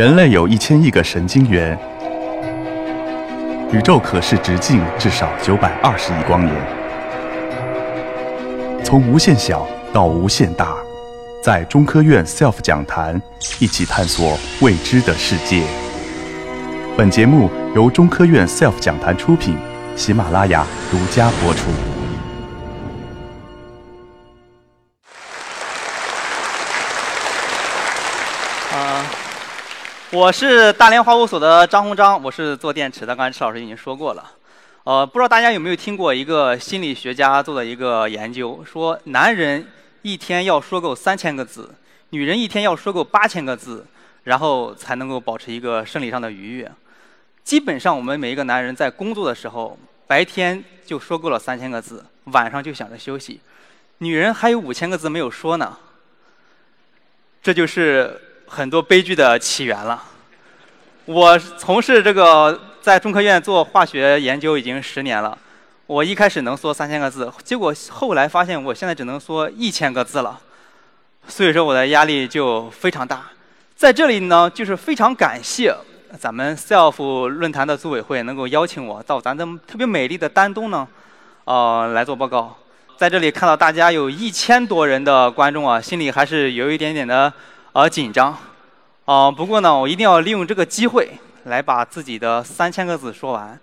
[0.00, 1.78] 人类有一千亿个神经元，
[3.70, 6.56] 宇宙可视直径至少九百二十亿光年。
[8.82, 10.74] 从无限小到无限大，
[11.44, 13.20] 在中科院 SELF 讲坛
[13.58, 15.62] 一起探索未知的世界。
[16.96, 19.54] 本节目由中科院 SELF 讲坛出品，
[19.96, 21.99] 喜马拉雅独家播出。
[30.12, 33.14] 我是大连化物所的张鸿章，我是做电池的。
[33.14, 34.32] 刚才池老师已经说过了。
[34.82, 39.64] 呃，不知道大家有没有听过一个心理学家做的一个研究，说男人
[40.02, 41.72] 一天要说够三千个字，
[42.08, 43.86] 女人一天要说够八千个字，
[44.24, 46.68] 然后才能够保持一个生理上的愉悦。
[47.44, 53.40] 基本上，我们每一个男人在工作的时候，白天就说够了三千个字，晚上就想着休息。
[53.98, 55.76] 女人还有五千个字没有说呢。
[57.42, 58.20] 这就是
[58.52, 60.02] 很多悲剧的起源了。
[61.04, 65.38] 我从事这个在中科院做化学研究已经十年了，
[65.86, 70.36] 我一开始能说三千个字，结果后来发现我现在只能说一千个字了，
[71.28, 73.22] 所以说我的压力就非常大。
[73.76, 75.72] 在这里呢，就是非常感谢
[76.18, 80.86] 咱们 SELF 论坛的组委会能够邀请我到咱的特别美丽的丹东呢，
[81.44, 82.56] 呃来做报告。
[82.96, 87.32] 在这里看到大家有一千多人的观众啊，心里还是有一点点的
[87.72, 88.36] 而紧张，
[89.04, 91.08] 啊，不过呢，我一定要利用这个机会
[91.44, 93.60] 来把自己的三千个字说完，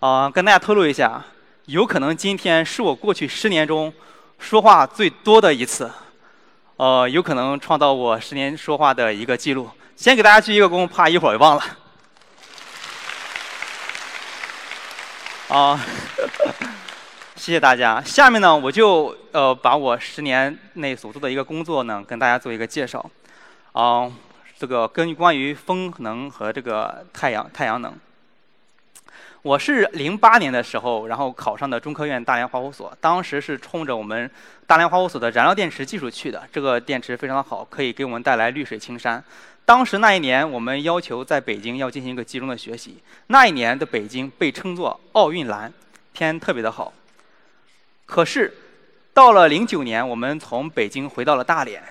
[0.00, 1.22] 啊，跟大家透露一下，
[1.66, 3.92] 有可能今天是我过去十年中
[4.40, 5.88] 说话最多的一次，
[6.76, 9.70] 呃，有可能创造我十年说话的一个记录。
[9.94, 11.62] 先给大家鞠一个躬，怕一会儿忘了。
[15.48, 15.80] 啊。
[17.36, 18.02] 谢谢大家。
[18.02, 23.08] 下面呢，我就呃把我十年内所做的一个工作呢，跟大家做一个介绍。
[23.76, 24.10] 啊，
[24.58, 27.92] 这个跟关于风能和这个太阳太阳能。
[29.42, 34.30] 我是零八年的时候，然后考上的中科院大连化物所，当时是冲着我们
[34.66, 36.48] 大连化物所的燃料电池技术去的。
[36.50, 39.22] 这个电池非常的好，可以给我们带来绿水青山。
[39.66, 42.96] 当时那一年，我们要求在北京要进行一个集中的学习。
[43.26, 45.70] 那一年的北京被称作奥运蓝，
[46.14, 46.94] 天特别的好。
[48.06, 48.56] 可是，
[49.12, 51.82] 到了零九年，我们从北京回到了大连，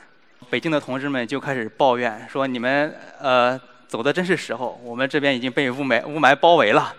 [0.49, 6.93] 北京的同志们就开始抱怨说：“你们呃走的真是时候，我们这边已经被雾霾雾霾包围了。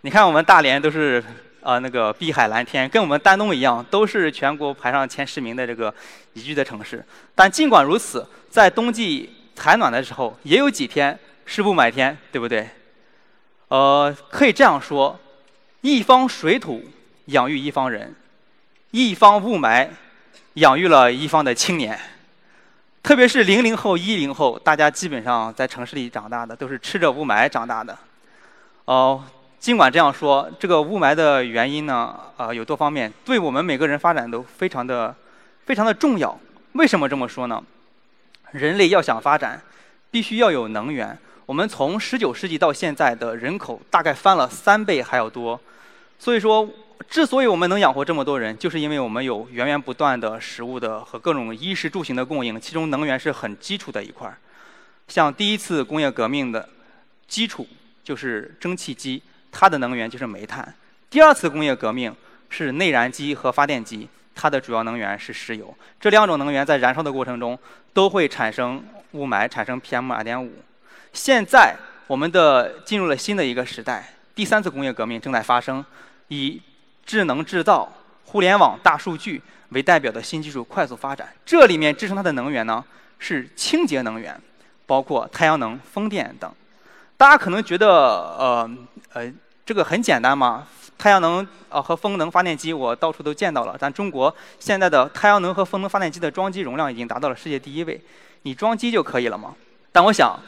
[0.00, 1.22] 你看我们大连都是
[1.62, 5.92] 啊那个碧海蓝天，跟我们丹东一样，都是全国排上前十名的这个
[6.32, 7.04] 宜居的城市。
[7.34, 12.68] 但尽管如此，在冬季采暖的时候，也有几天是雾霾天，对不对？
[13.68, 15.18] 呃，可以这样说：
[15.80, 16.82] 一方水土
[17.26, 18.14] 养育一方人。”
[18.92, 19.88] 一方雾霾
[20.54, 21.98] 养育了一方的青年，
[23.06, 27.96] 特别是零零后、一零后，大家基本上在城市里长大的，都是吃着雾霾长大的。
[28.84, 29.22] 哦，
[29.60, 35.14] 尽管这样说，这个雾霾的原因呢，呃，有多方面，对我们每个人发展都非常的、
[35.66, 36.36] 非常的重要。
[36.72, 37.62] 为什么这么说呢？
[38.50, 39.62] 人类要想发展，
[40.10, 41.16] 必须要有能源。
[41.46, 45.60] 我们从十九世纪到现在的人口大概翻了三倍还要多，
[46.18, 46.68] 所以说。
[47.08, 54.36] 之所以我们能养活这么多人，就是因为我们有源源不断的食物的和各种衣食住行的供应，其中能源是很基础的一块儿。
[55.08, 56.68] 像第一次工业革命的
[57.28, 57.66] 基础
[58.02, 60.64] 就是蒸汽机，它的能源就是煤炭；
[61.08, 62.14] 第二次工业革命
[62.48, 65.72] 是内燃机和发电机，它的主要能源是石油。
[66.00, 67.58] 这两种能源在燃烧的过程中
[67.92, 70.52] 都会产生雾霾，产生 PM 二点五。
[71.12, 75.84] 现在我们的进入了新的一个时代，第三次工业革命正在发生，
[76.28, 76.60] 以
[77.06, 77.90] 智能制造、
[78.24, 79.40] 互联网、大数据
[79.70, 82.84] 为代表的新技术快速发展，这里面支撑它的能源呢
[83.18, 84.38] 是清洁能源，
[84.84, 86.52] 包括太阳能、风电等。
[87.16, 88.70] 大家可能觉得，呃
[89.14, 89.32] 呃，
[89.64, 90.66] 这个很简单嘛？
[90.98, 93.76] 太阳能啊和风能发电机我到处都见到了。
[93.78, 98.00] 咱中国现在的太阳能和风能发电机的装机容量已经达到了世界第一位，
[98.42, 99.54] 你装机就可以了吗？
[99.92, 100.38] 但我想，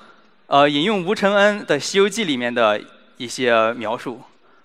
[0.46, 2.80] 呃，引用吴承恩的《西游记》里面的
[3.16, 4.20] 一些描述。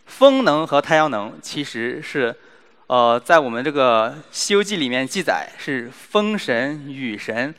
[0.06, 2.36] 风能和太阳能其实是，
[2.88, 7.54] 呃，在我们这个《西游记》里面记载是风神、雨神、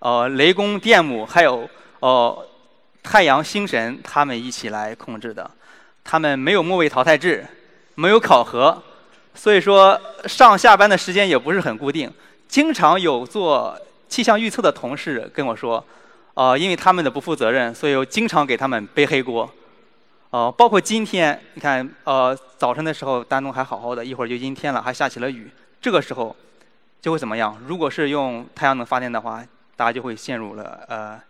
[0.00, 1.68] 呃雷公、电母，还有
[2.00, 2.46] 呃
[3.02, 5.50] 太阳星神他们一起来控制的。
[6.04, 7.46] 他们没有末位淘汰制，
[7.94, 8.82] 没有考核，
[9.34, 12.12] 所以说上下班的时间也不是很固定。
[12.48, 13.78] 经常有做
[14.08, 15.82] 气象预测的同事跟我说，
[16.34, 19.48] 呃，因为他们的不负责任，所以我经常给他们背黑锅。
[20.30, 25.50] 呃，包括今天，你看，呃，早晨的时候丹东还好好的，一会儿就阴天了，还下起了雨。
[25.80, 26.34] 这个时候
[27.00, 27.60] 就会怎么样？
[27.66, 29.44] 如果是用太阳能发电的话，
[29.74, 31.20] 大家就会陷入了呃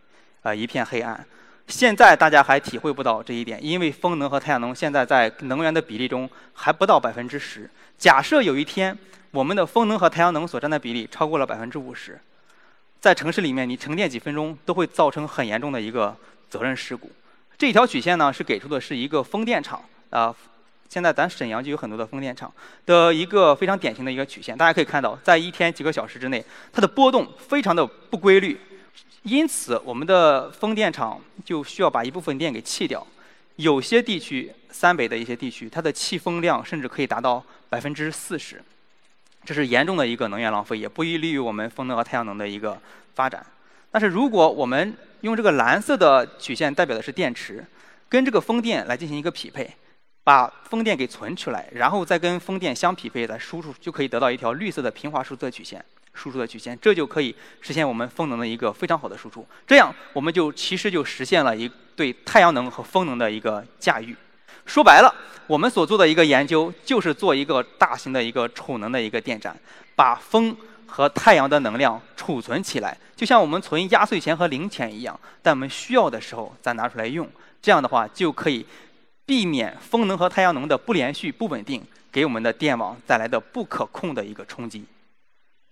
[0.42, 1.26] 呃一片黑暗。
[1.66, 7.70] 现在大家还体会不到这一点，因为风能和太阳能现在在能源的比例中还不到百分之十。
[7.96, 8.94] 假设有一天
[9.30, 12.20] 我们的风能和太阳能所占的比例超过了百分之五十，
[13.00, 16.14] 在城市里面你停电几分钟都会造成很严重的一个
[16.50, 17.10] 责任事故。
[17.60, 20.34] 这条曲线呢是给出的是一个风电场啊，
[20.88, 22.50] 现在咱沈阳就有很多的风电场
[22.86, 24.56] 的一个非常典型的一个曲线。
[24.56, 26.42] 大家可以看到，在一天几个小时之内，
[26.72, 28.58] 它的波动非常的不规律。
[29.24, 33.06] 因此，我们的风电场就需要把一部分电给弃掉。
[33.56, 38.64] 有些地区，三北的一些地区，它的弃风量甚至可以达到百分之四十，
[39.44, 42.80] 这是严重的一个能源浪费，也不利于我们风能和太阳能的一个
[43.14, 43.44] 发展。
[43.90, 47.64] 但是，如果我们用这个蓝色的曲线代表的是电池，
[48.08, 49.68] 跟这个风电来进行一个匹配，
[50.24, 55.84] 把风电给存出来，然后再跟风电相匹配的输出，就可以得到一条绿色的平滑数字曲线。
[56.12, 59.46] 输出的曲线，这就可以实现我们风能的一个非常好的输出。
[59.64, 64.14] 这样，我们就其实就实现了一对太阳能和风能的一个驾驭。
[64.66, 65.14] 说白了，
[65.46, 69.56] 我们所做的一个研究，就是做一个大型的一个储能的一个电站，
[69.94, 70.54] 把风
[70.90, 77.26] 和太阳的能量储存起来，就像我们存压岁钱和零钱一样，在我们需要的时候再拿出来用。
[77.62, 78.66] 这样的话，就可以
[79.24, 84.84] 避免风能和太阳能的不连续、不稳定，给我们的电网带来的不可控的一个冲击。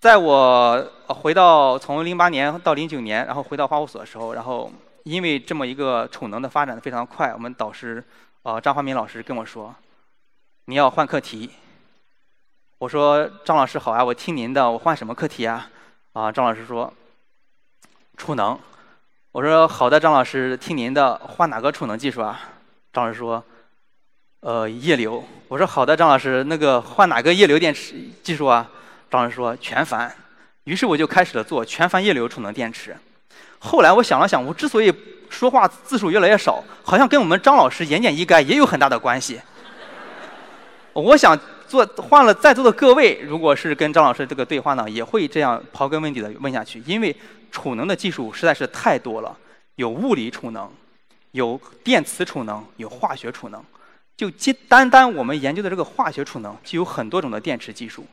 [0.00, 4.71] 在我回到从零八年到零九年，然后回到花务所的时候，然后
[5.03, 8.05] 因为这么一个储能的发展的非常快，我们导师
[8.43, 9.75] 啊张华民老师跟我说，
[10.67, 11.50] 你要换课题。
[12.78, 15.69] 我说张老师好啊，我听您的，我换什么课题啊？
[16.12, 16.92] 啊张老师说
[18.16, 18.56] 储能。
[19.32, 22.40] 我说好的，张老师听您的，换哪个储能技术啊？
[22.92, 23.42] 张老师说
[24.42, 25.25] 呃液流。
[25.48, 28.70] 我说好的，张老师那个换哪个液流电池技术啊？
[29.10, 30.08] 张老师说全钒，
[30.62, 32.96] 于是我就开始了做全钒液流储能电池。
[33.58, 34.94] 后来我想了想，我之所以
[35.28, 39.40] 说话字数越来越少，好像跟我们张老师言简意赅也有很大的关系。
[40.92, 41.38] 我想
[41.69, 46.82] 做换了在座的各位，如果是跟张老师这个对话呢，也会这样刨根问底的问下去。
[46.87, 47.15] 因为
[47.53, 49.37] 储能的技术实在是太多了，
[49.76, 50.70] 有物理储能，
[51.32, 53.62] 有电磁储能，有化学储能。
[54.17, 54.29] 就
[54.69, 58.05] 单单我们研究的这个化学储能，就有很多种的电池技术。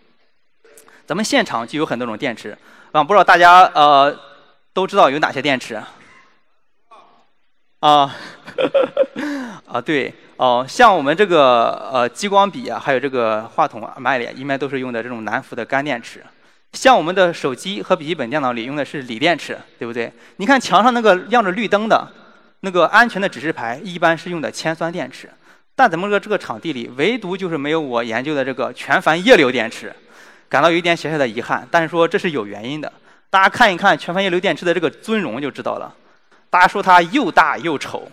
[1.08, 2.56] 咱们现场就有很多种电池，
[2.92, 4.16] 啊，不知道大家呃
[4.74, 5.82] 都知道有哪些电池？
[7.80, 8.16] 啊，
[9.66, 16.22] 啊对，哦，像我们这个呃激光笔啊，还有这个话筒啊、麦里，一般都是用的这种南孚的干电池。
[16.74, 20.12] 像我们的手机和笔记本电脑里用的是锂电池，对不对？
[20.38, 22.06] 你看墙上那个亮着绿灯的，
[22.60, 25.30] 那个安全的指示牌，一般是用的铅酸电池。
[25.74, 29.96] 但咱们这这个场地里，唯独就是没有我研究的这个全钒液流电池。
[30.50, 32.92] 感到有一点小小的遗憾，但是说这是有原因的。
[33.30, 35.94] 大家看一看全钒液流电池的这个尊容就知道了。
[36.50, 38.06] 大家说它又大又丑，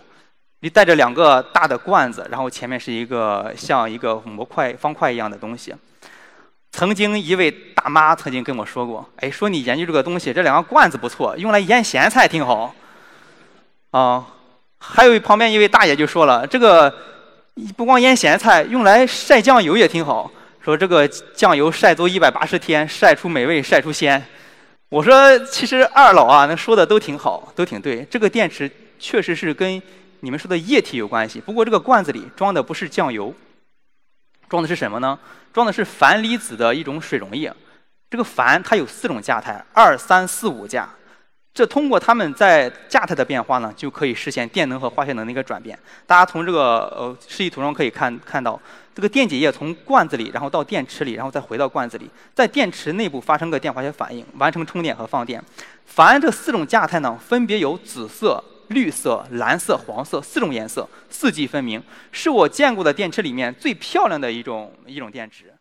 [0.63, 5.75] 你带着两个大的罐子，然后前面是一个像一个模块方块一样的东西。
[6.71, 12.73] 曾经一位大妈曾经跟我说过，哎，说你研究这个东西，这两个罐子不错，用来腌咸菜挺好。
[13.91, 14.25] 啊，
[14.79, 16.91] 还有旁边一位大爷就说了，这个
[17.75, 20.31] 不光腌咸菜，用来晒酱油也挺好。
[20.63, 21.05] 说这个
[21.35, 24.25] 酱油晒足一百八十天，晒出美味，晒出鲜。
[24.87, 28.07] 我说，其实二老啊，那说的都挺好，都挺对。
[28.09, 29.81] 这个电池确实是跟
[30.23, 31.41] 你们说的液体有关系。
[31.41, 33.33] 不过这个罐子里装的不是酱油，
[34.47, 35.19] 装的是什么呢？
[35.51, 37.53] 装的是钒离子的一种水溶液。
[38.09, 40.87] 这个钒它有四种价态，二、三、四、五价。
[41.53, 45.77] 这通过它们在价态的变化呢，就可以实现电能和化学能的一个转变。
[46.07, 48.57] 大家从这个呃示意图中可以看看到，
[48.95, 55.43] 这个电解液从罐子里，然后到电池里，然后再回到罐子里，在电池内部发生个电化学反应，完成充电和放电。
[55.85, 65.53] 钒这四种价态呢，分别有紫色、绿色、蓝色、黄色四种颜色，四季分明，是我见过的电池里面最漂亮的一种一种电池。